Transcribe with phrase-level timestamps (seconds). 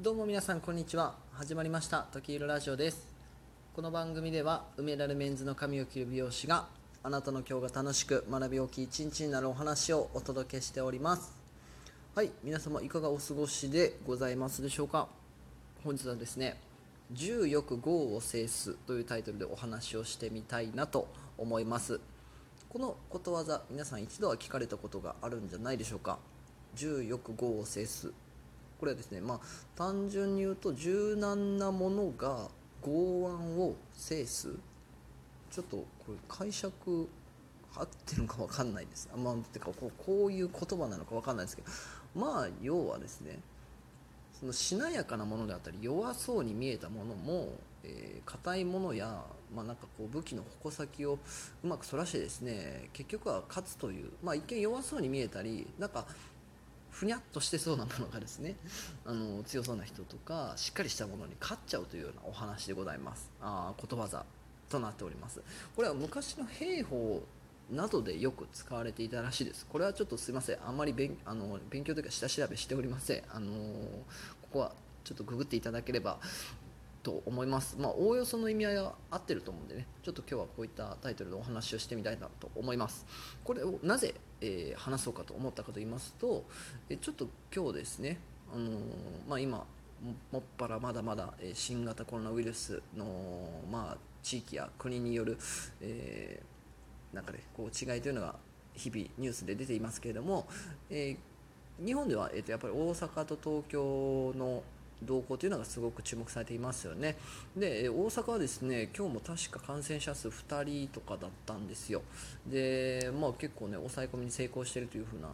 [0.00, 1.14] どうも皆さんこんにちは。
[1.34, 2.08] 始まりました。
[2.10, 3.06] 時色ラジオです。
[3.76, 6.66] この番組では梅田ルメンズの髪を切る美容師が
[7.04, 11.32] あなたの今日が楽しく学び大きい一日になるお話をお届けしております。
[12.16, 15.06] はい皆様いかがお過ごしでございますでしょうか。
[15.84, 16.56] 本日はですね
[17.12, 21.06] 重欲豪を制すというタイトルでお話をしてみたいなと
[21.38, 22.00] 思います。
[22.68, 26.18] このことわざ皆さん一度は聞かれたことがあるんじゃないでしょうか。
[26.74, 28.12] 重欲豪を制す
[28.84, 29.40] これはですねまあ
[29.76, 32.48] 単純に言うと柔軟なものが
[32.82, 34.50] 剛腕を制す。
[35.50, 37.08] ちょっとこれ解釈
[37.74, 39.08] 合ってるのか分かんないです。
[39.10, 41.68] あまあてかこうこういう言葉なのか分かんないですけど。
[42.14, 43.38] まあ要はですね
[44.38, 49.22] そのしなやかなものであったり弱そうに見えたものもえー、硬いものや、
[49.54, 51.18] まあ、なんかこう武器の矛先を
[51.62, 56.06] うまくそらしてですね結局は勝つという、まあ、一見弱そうに見えたりなんか
[56.94, 58.54] ふにゃっとしてそうなものがですね
[59.04, 63.30] あの強そうな人とかしっかりしたものに勝っちゃうというようなお話でございます。
[63.40, 64.24] あことわざ
[64.68, 65.40] となっております。
[65.74, 67.22] これは昔の兵法
[67.70, 69.66] などでよく使われていたらしいです。
[69.66, 70.58] これはちょっとすいません。
[70.64, 73.24] あんまり勉あの勉強というか下調べしておりません。
[73.28, 73.52] あの
[74.42, 76.18] ここはちょっとググっていただければ
[77.04, 77.76] と思います。
[77.78, 83.06] まあ、おおよその意味合いは合ってると思うんでね、ちょっと今日はこういったタイトルでお話をしてみたいなと思います。
[83.44, 86.44] これをなぜ、えー、話そうかと思ったかと言いますと、
[86.88, 88.18] えちょっと今日ですね、
[88.52, 88.80] あのー、
[89.28, 89.66] まあ、今、
[90.32, 93.06] もっぱらまだまだ新型コロナウイルスの、
[93.70, 95.38] まあ、地域や国による、
[95.82, 98.34] えー、なんかね、こう違いというのが
[98.74, 100.46] 日々ニュースで出ていますけれども、
[100.90, 104.62] えー、日本では、えー、とやっぱり大阪と東京の
[105.02, 107.16] 動向というのがすごく注目されていますよね。
[107.56, 112.02] で、大阪はですね、今日も確か感染者数2人とかだったんですよ。
[112.46, 115.28] で、まあ結構ね、抑え込みに成功しているというふうな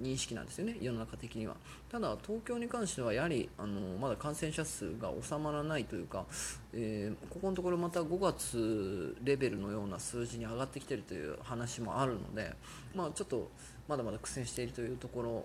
[0.00, 1.56] 認識なんですよね、世の中的には。
[1.90, 6.24] ただ、東京に関してはやはりあのまだ感染者数が収まらないというか、
[6.72, 12.54] えー、ここのところまた5月レベルのような数字に上がってきているという話もあるので、
[12.94, 13.50] まあ、ちょっと
[13.88, 15.44] まだまだ苦戦しているというところ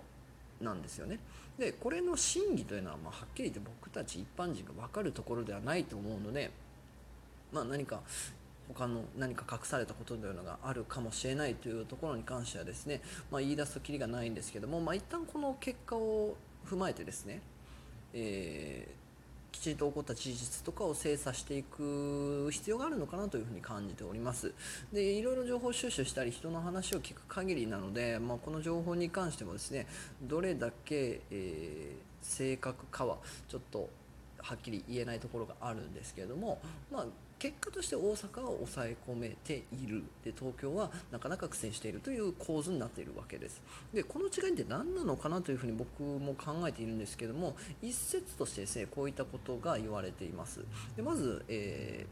[0.64, 1.18] なんですよね。
[1.58, 6.50] でこれの真偽というのは、まあ、はっきり言って僕たち一般人が分かるところではないと思うので、
[7.52, 8.00] まあ、何か
[8.74, 16.34] 他の何か隠されたことというのがあるかもしれないというところに関してはですね、まあ、言い出すときりがないんですけども、まあ、一旦この結果を
[16.66, 17.40] 踏まえてですね、
[18.14, 19.03] えー
[19.54, 24.52] きちんと起こった事実とかを精査していく必要があるのかなというふうに感じております。
[24.92, 29.86] でいろいろ情報収集したり人の話を聞く限りなので、まあ、この情報に関してもですね
[30.22, 33.88] どれだけ、えー、正確かはちょっと
[34.44, 36.60] はっきり言えないところがあるんですけれども、
[36.92, 37.06] まあ、
[37.38, 40.04] 結果として大阪は抑え込めている。
[40.22, 43.62] で東京はなかなか苦戦しているという構図になっているわけです。
[43.92, 50.60] でこの違いって何なのかなというふうに僕も考えているんですけども一説としてですねこういったことが言われています。
[50.96, 52.06] でまず、え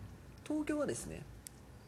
[0.45, 1.23] ー、東京はですね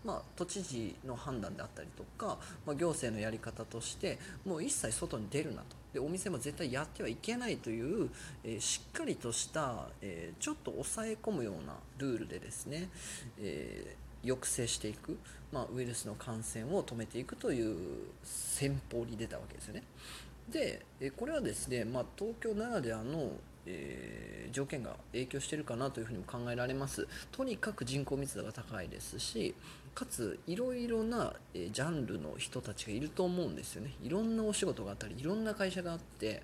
[0.04, 5.83] まあ、都知事の判断であったりとか、まあ、行政のやり方としてもう一切外に出るなと。
[5.94, 8.10] でお店も絶対やってはいけないという、
[8.42, 12.90] え、しっかりとした、え、ちょっと抑え込むようなルールでですね、
[13.38, 15.16] え、抑制していく、
[15.52, 17.76] まあ、ウイルスの感染を止めていくという
[18.24, 19.84] 戦法に出たわけですよね。
[20.50, 23.32] で、えこれはですね、まあ、東京ならではの
[23.66, 27.08] えー、条件が影響してるかなというふうにも考えられます。
[27.32, 29.54] とにかく人口密度が高いですし
[29.94, 33.94] かついろいろな、え、ジャンルの人たちがいると思うんですよね。
[34.02, 36.42] いろんなお仕事があったりいろんな会社があって、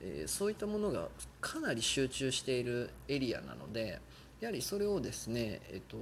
[0.00, 1.08] えー、そういったものが
[1.40, 4.00] かなり集中しているエリアなので
[4.40, 5.96] やはりそれをですね、えーと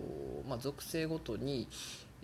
[0.49, 1.69] まあ、属性ごとに、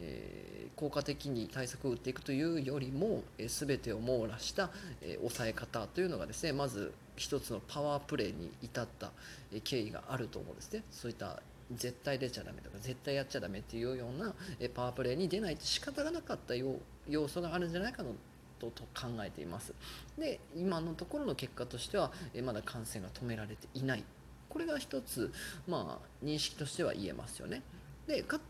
[0.00, 4.70] え、効果的に対策を打っていくというよりも、えー、全てを網羅した、
[5.02, 9.10] えー、抑え方というのがですねまず一つのパワープレーに至った、
[9.52, 10.84] え経緯があると思うんですね。
[10.90, 11.42] そういった
[11.72, 18.14] 絶対出ちゃダメとか絶対やっちゃダメっていうような、えパワープレーに出ないと仕方がなかった要素があるんじゃないかの
[18.60, 19.74] と考えています。
[20.16, 24.04] で今のところの結果としては、えまだ感染が止められていない。
[24.48, 25.32] これが一つ、
[25.66, 27.62] まあ、認識としては言えますよね。
[28.06, 28.40] でか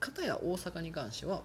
[0.00, 1.42] たや大阪に関しては、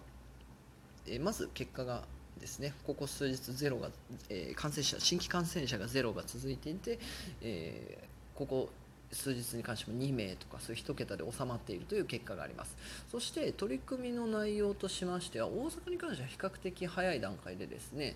[1.08, 2.04] えまず結果が
[2.40, 3.90] ですねここ数日ゼロが、
[4.30, 7.00] えー、感染者新規感染者がゼロが続いていて、
[7.42, 8.70] えー、ここ
[9.12, 12.76] 数日に関しても2名とかそういう1桁で収まっているという結果があります。
[13.12, 18.16] そして取り組みの内容としましては大阪に関しては比較的早い段階でですね、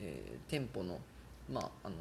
[0.00, 0.98] えー、店舗の、
[1.52, 1.96] まああの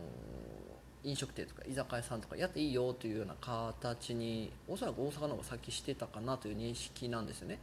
[1.03, 7.59] 飲食店とか居酒屋さんとかやっていいよというような形におそらく大阪の方が先してたかなという認識なんですよね。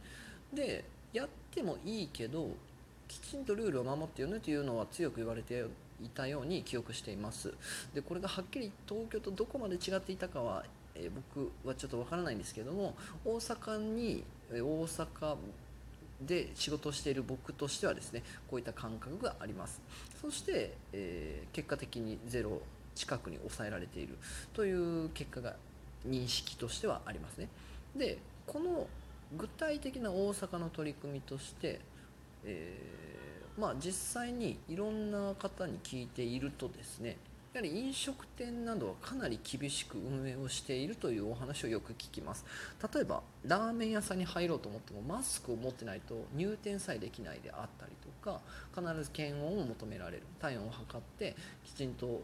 [0.53, 2.49] でやってもいいけど
[3.07, 5.65] きちんとルールを守ってよねというのは強く言われて
[6.03, 7.53] いたように記憶しています。
[7.93, 10.65] でこれがはっきり東京とどこまで違っていたかは、
[10.95, 15.35] えー、僕はちょっとわからないんですけども大阪に大阪
[16.21, 19.81] で仕事をしている僕としてはですねこういった感覚があります。
[20.21, 22.61] そして、えー、結果的にゼロ
[22.95, 24.17] 近くに抑えられている。
[24.53, 25.55] という結果が
[26.07, 27.49] 認識としてはありますね。
[27.95, 28.87] でこの
[29.37, 31.79] 具体的な大阪の取り組みとして、
[32.43, 37.17] えー、まあ、実際にいろんな方に聞いているとですね
[37.53, 42.45] やはり飲食店などはかなり厳しく運営をしているというお話をよく聞きます。
[42.93, 48.41] 例えばラーメン屋さんに入ろうと思ってもマスクを持ってないと入店さえできないであったりとか
[48.75, 50.23] 必ず検温を求められる。
[50.41, 52.21] 体温を測ってきちんと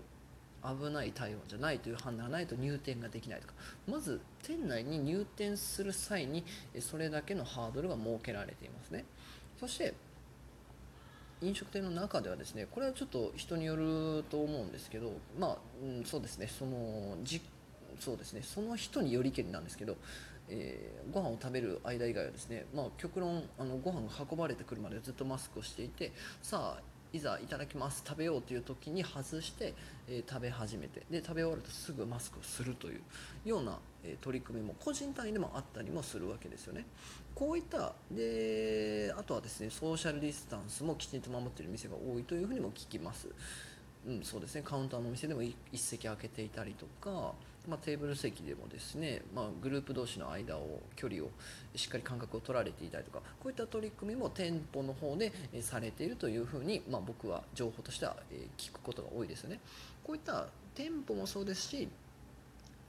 [0.64, 3.54] 危ない体温じゃないという判断がないと入店ができないとか。
[3.88, 6.44] まず店内に入店する際に
[6.80, 9.06] それだけのハードルが設けられていますね。
[9.60, 9.94] そして
[11.42, 16.48] 飲食店の中ではですねこれはちょっと人によると思うんですけどまあ、うん、そうですね。
[16.48, 17.42] そのじ
[18.00, 18.42] そうですね。
[18.44, 19.98] その人によりけりなんですけど、
[20.50, 26.12] えー、ご飯を食べる間以外はですね、まあ、極論あのご飯が運ばれてくるまでずっとマスクをしていて
[26.42, 26.82] さあ
[27.14, 28.04] いざいただきます。
[28.08, 29.74] 食べようという時に外して、
[30.08, 31.04] えー、食べ始めて。
[31.10, 33.02] で食べ終わるとすぐマスクをするという
[33.46, 36.86] ような、えー、取り組みも個人単位でもあったりもするわけですよね。
[37.36, 43.28] こういったであとはですねソーシャルディスタンスもきちんと守っている店が多いというふうにも聞きます。
[44.08, 44.64] うん、そうですね。
[44.64, 47.34] カウンターのお店でも一席空けていたりとか
[47.68, 51.30] まあ、テーブル席でもですね、まあ、グループ同士の間を距離を
[51.76, 55.32] しっかり間隔を取られていたりとかこういった取り組みも店舗の方で
[55.62, 58.16] されているというふうに、まあ、僕は情報としては
[58.58, 59.60] 聞くことが多いですよね。
[60.04, 61.88] こういった店舗もそうですし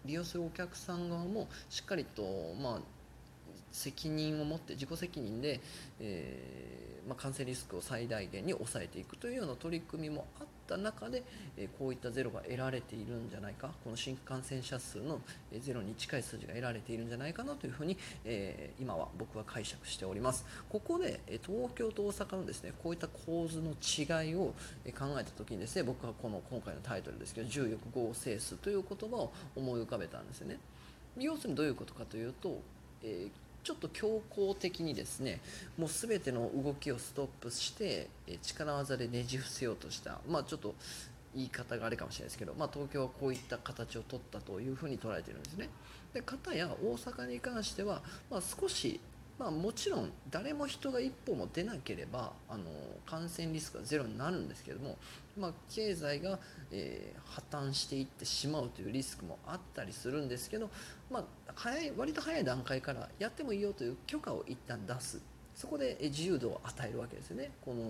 [0.05, 2.23] 利用するお客さん側もしっかりと、
[2.61, 2.81] まあ、
[3.73, 5.61] 責任を持って自己責任で、
[6.01, 11.23] えー、まあ、感染リスクを最大限に抑えていくというような取り組みもあった中で、
[11.57, 15.21] えこういったゼロが得られているんじゃないかこの新規感染者数の
[15.61, 20.45] ゼロに近い数字が得られているんじゃないかなというふうに、え今は僕は解釈しております。
[20.69, 24.55] ここで東京と大阪のですねこういった構図の違いを
[24.99, 30.59] 考えた時にですね僕はこの今回のタイトルですけど重欲合成数という言葉を思い浮かべたんですよね。
[31.19, 32.61] 要するにどういうことかというと、
[33.03, 33.31] えー
[33.63, 35.41] ちょっと強硬的にですね
[35.79, 38.09] もう全ての動きをストップして
[38.43, 40.75] 力技でねじ伏せようとしたまあちょっと
[41.35, 45.71] 言い方があれかもしれないですけど、まあ、東京はこういった形を取ったというふうに捉えてるんですね。
[46.13, 49.01] で片や大阪に関しては、まあ、少し
[49.39, 52.65] まあ、もちろん誰も人が一歩も出なければあの
[53.07, 54.97] 感染リスクはゼロになるんですけども、
[55.37, 56.39] まあ、経済が、
[56.71, 60.71] えー、破綻していってしまうというリスクもあったりするんですけど、
[61.11, 61.25] まあ、
[61.55, 65.21] 早い割と早い段階からやってもいいよという許可を一旦出す。
[65.55, 67.51] そこで自由度を与えるわけですよね。
[67.65, 67.83] この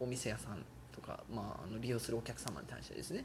[0.00, 0.64] お店屋さん。
[0.92, 3.24] とか、まあ、あの利用するお客様に対してですね。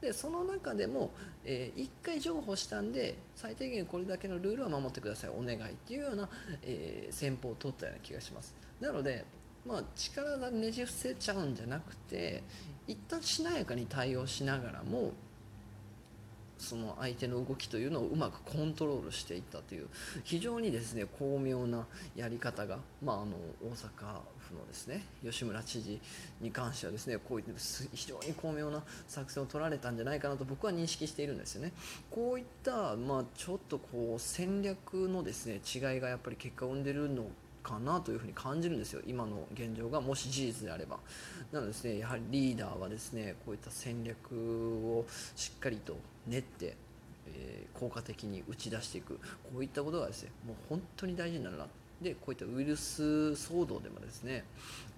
[0.00, 1.10] でその中でも、
[1.44, 6.28] えー、1回譲歩したんで最低限これだけのルールは守ってくださいお願いっていうような、
[6.62, 8.54] えー、戦法を取ったような気がします。
[8.80, 9.24] なので、
[9.66, 12.42] まあ、力がねじ伏せちゃうんじゃなくて
[12.86, 15.12] 一旦しなやかに対応しながらも
[16.58, 19.88] その相手の動きというのをうまくコントロールしていったという
[20.24, 23.32] 非常にですね巧妙なやり方が、まあ、あの
[23.62, 26.00] 大阪府のですね吉村知事
[26.40, 27.52] に関してはですねこういった
[27.94, 31.72] 非常に巧妙な作戦を取られたんじゃないかなと僕は認識しているんですよね。
[32.10, 37.26] こういった、まあ、ちょっとこう戦略のですね違いがやっぱり結果を生んでるの
[37.66, 41.00] かなというふうに感じるんですよ、今の現状がもし事実であれば。
[41.50, 45.04] なのでですね、やはりリーダーはですね、こういった戦略を
[45.34, 45.96] しっかりと
[46.28, 46.76] 練って、
[47.26, 49.20] え、効果的に打ち出していく、こ
[49.56, 51.66] ういったことがですね、もう本当に大事になるな。
[52.00, 54.44] でこういったウイルス騒動でもですね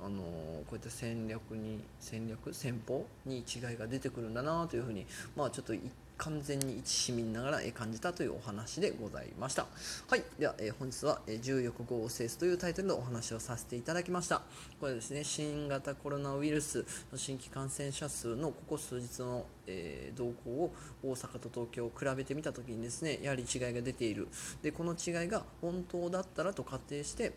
[0.05, 0.21] あの
[0.67, 5.07] こういった戦略に戦略戦法に違いが出てくるんだなというふうに
[5.37, 5.75] まあちょっと
[6.19, 9.67] 完全に一市民ながら感じたというお話でございました。
[10.09, 10.23] はい。
[10.39, 14.43] では、え本日は重欲合成というタイトルのお話をさせていただきました。
[14.81, 24.29] これですね、新型コロナウイルスの新規感染者数のここ数日の、え動向を大阪と東京を比べてみたときにですね、やはり違いが出ている。
[24.63, 27.33] で、この違いが本当だったらと仮定して、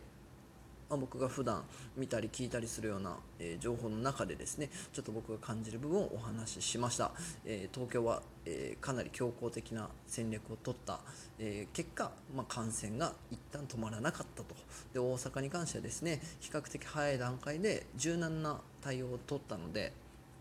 [0.92, 1.64] まあ、僕が普段
[1.96, 7.12] 見たり聞いたりするような、えー、情報の中でですねちょっと僕が感じる部分をお話ししました、
[7.46, 11.00] えー、東京は、えー、かなり強硬的な戦略を取った、
[11.40, 14.54] え結果、まあ、感染が一旦止まらなかったと。
[14.94, 19.94] で大阪に関してはですね比較的早い段階で柔軟な対応を取ったので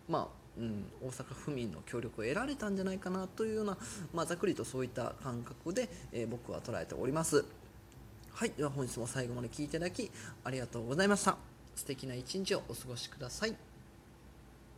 [0.08, 3.78] まあうん、大阪府民の協力を得られたんじゃないかなというような、
[4.12, 7.44] まあ、ざっくりとそういった感覚で、え僕は捉えております。
[8.32, 10.10] はい、では本日も最後まで聴いていただき
[10.44, 11.36] ありがとうございました。
[11.74, 13.69] 素敵な一日をお過ごしください。